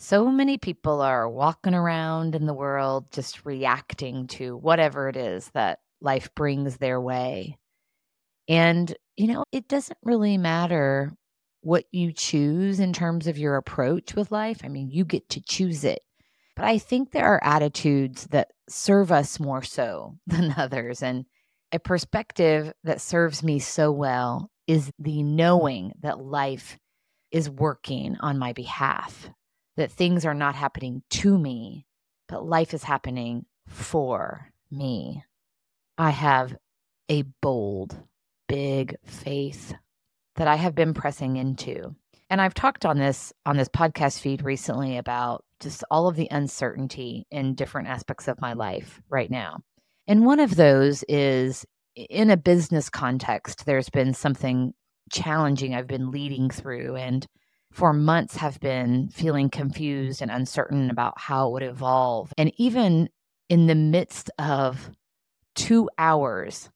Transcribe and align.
So 0.00 0.30
many 0.30 0.58
people 0.58 1.00
are 1.00 1.28
walking 1.28 1.74
around 1.74 2.36
in 2.36 2.46
the 2.46 2.54
world 2.54 3.10
just 3.10 3.44
reacting 3.44 4.28
to 4.28 4.56
whatever 4.56 5.08
it 5.08 5.16
is 5.16 5.50
that 5.54 5.80
life 6.00 6.32
brings 6.36 6.76
their 6.76 7.00
way. 7.00 7.58
And, 8.48 8.96
you 9.16 9.26
know, 9.26 9.42
it 9.50 9.66
doesn't 9.66 9.98
really 10.04 10.38
matter 10.38 11.12
what 11.62 11.84
you 11.90 12.12
choose 12.12 12.78
in 12.78 12.92
terms 12.92 13.26
of 13.26 13.38
your 13.38 13.56
approach 13.56 14.14
with 14.14 14.30
life. 14.30 14.60
I 14.62 14.68
mean, 14.68 14.88
you 14.88 15.04
get 15.04 15.28
to 15.30 15.42
choose 15.42 15.82
it. 15.82 16.00
But 16.54 16.64
I 16.64 16.78
think 16.78 17.10
there 17.10 17.26
are 17.26 17.42
attitudes 17.42 18.28
that 18.30 18.52
serve 18.68 19.10
us 19.10 19.40
more 19.40 19.62
so 19.62 20.16
than 20.28 20.54
others. 20.56 21.02
And 21.02 21.24
a 21.72 21.80
perspective 21.80 22.72
that 22.84 23.00
serves 23.00 23.42
me 23.42 23.58
so 23.58 23.90
well 23.90 24.48
is 24.68 24.92
the 25.00 25.24
knowing 25.24 25.92
that 26.02 26.20
life 26.20 26.78
is 27.32 27.50
working 27.50 28.16
on 28.20 28.38
my 28.38 28.52
behalf 28.52 29.28
that 29.78 29.92
things 29.92 30.26
are 30.26 30.34
not 30.34 30.56
happening 30.56 31.02
to 31.08 31.38
me, 31.38 31.86
but 32.28 32.44
life 32.44 32.74
is 32.74 32.82
happening 32.82 33.46
for 33.68 34.50
me. 34.72 35.22
I 35.96 36.10
have 36.10 36.56
a 37.08 37.22
bold, 37.40 37.96
big 38.48 38.96
faith 39.04 39.72
that 40.34 40.48
I 40.48 40.56
have 40.56 40.74
been 40.74 40.94
pressing 40.94 41.36
into. 41.36 41.94
And 42.28 42.40
I've 42.40 42.54
talked 42.54 42.84
on 42.84 42.98
this 42.98 43.32
on 43.46 43.56
this 43.56 43.68
podcast 43.68 44.20
feed 44.20 44.42
recently 44.42 44.96
about 44.96 45.44
just 45.60 45.84
all 45.92 46.08
of 46.08 46.16
the 46.16 46.28
uncertainty 46.28 47.26
in 47.30 47.54
different 47.54 47.86
aspects 47.86 48.26
of 48.26 48.40
my 48.40 48.54
life 48.54 49.00
right 49.08 49.30
now. 49.30 49.60
And 50.08 50.26
one 50.26 50.40
of 50.40 50.56
those 50.56 51.04
is 51.08 51.64
in 51.94 52.30
a 52.30 52.36
business 52.36 52.90
context, 52.90 53.64
there's 53.64 53.90
been 53.90 54.12
something 54.12 54.74
challenging 55.12 55.72
I've 55.72 55.86
been 55.86 56.10
leading 56.10 56.50
through 56.50 56.96
and 56.96 57.24
for 57.72 57.92
months 57.92 58.36
have 58.36 58.58
been 58.60 59.08
feeling 59.08 59.50
confused 59.50 60.22
and 60.22 60.30
uncertain 60.30 60.90
about 60.90 61.18
how 61.18 61.48
it 61.48 61.52
would 61.52 61.62
evolve. 61.62 62.32
And 62.36 62.52
even 62.56 63.08
in 63.48 63.66
the 63.66 63.74
midst 63.74 64.30
of 64.38 64.90
two 65.54 65.88
hours, 65.98 66.70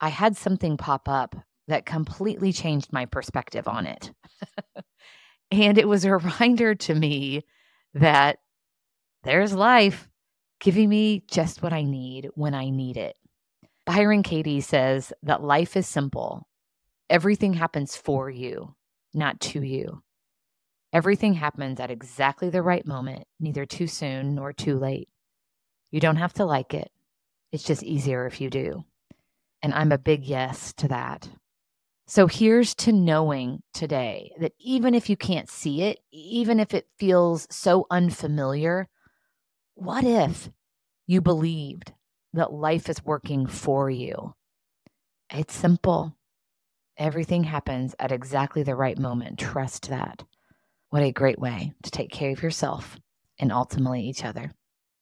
I 0.00 0.08
had 0.08 0.36
something 0.36 0.76
pop 0.76 1.08
up 1.08 1.36
that 1.68 1.86
completely 1.86 2.52
changed 2.52 2.92
my 2.92 3.06
perspective 3.06 3.66
on 3.66 3.86
it. 3.86 4.12
and 5.50 5.78
it 5.78 5.88
was 5.88 6.04
a 6.04 6.16
reminder 6.16 6.74
to 6.74 6.94
me 6.94 7.44
that 7.94 8.38
there's 9.24 9.52
life 9.52 10.08
giving 10.60 10.88
me 10.88 11.24
just 11.28 11.62
what 11.62 11.72
I 11.72 11.82
need 11.82 12.28
when 12.34 12.54
I 12.54 12.70
need 12.70 12.96
it. 12.96 13.16
Byron 13.84 14.22
Katie 14.22 14.60
says 14.60 15.12
that 15.22 15.42
life 15.42 15.76
is 15.76 15.86
simple. 15.86 16.48
Everything 17.08 17.54
happens 17.54 17.96
for 17.96 18.28
you, 18.28 18.74
not 19.14 19.40
to 19.40 19.62
you. 19.62 20.02
Everything 20.92 21.34
happens 21.34 21.80
at 21.80 21.90
exactly 21.90 22.50
the 22.50 22.62
right 22.62 22.86
moment, 22.86 23.24
neither 23.40 23.66
too 23.66 23.86
soon 23.86 24.34
nor 24.34 24.52
too 24.52 24.78
late. 24.78 25.08
You 25.90 26.00
don't 26.00 26.16
have 26.16 26.32
to 26.34 26.44
like 26.44 26.74
it. 26.74 26.90
It's 27.52 27.64
just 27.64 27.82
easier 27.82 28.26
if 28.26 28.40
you 28.40 28.50
do. 28.50 28.84
And 29.62 29.74
I'm 29.74 29.92
a 29.92 29.98
big 29.98 30.24
yes 30.24 30.72
to 30.74 30.88
that. 30.88 31.28
So 32.06 32.28
here's 32.28 32.74
to 32.76 32.92
knowing 32.92 33.62
today 33.74 34.30
that 34.38 34.52
even 34.60 34.94
if 34.94 35.10
you 35.10 35.16
can't 35.16 35.50
see 35.50 35.82
it, 35.82 35.98
even 36.12 36.60
if 36.60 36.72
it 36.72 36.86
feels 36.98 37.48
so 37.50 37.86
unfamiliar, 37.90 38.88
what 39.74 40.04
if 40.04 40.50
you 41.06 41.20
believed 41.20 41.92
that 42.32 42.52
life 42.52 42.88
is 42.88 43.04
working 43.04 43.46
for 43.46 43.90
you? 43.90 44.34
It's 45.30 45.54
simple. 45.54 46.16
Everything 46.96 47.44
happens 47.44 47.94
at 47.98 48.12
exactly 48.12 48.62
the 48.62 48.76
right 48.76 48.98
moment. 48.98 49.38
Trust 49.38 49.88
that. 49.88 50.22
What 50.96 51.04
a 51.04 51.12
great 51.12 51.38
way 51.38 51.74
to 51.82 51.90
take 51.90 52.10
care 52.10 52.30
of 52.30 52.42
yourself 52.42 52.96
and 53.38 53.52
ultimately 53.52 54.00
each 54.00 54.24
other. 54.24 54.54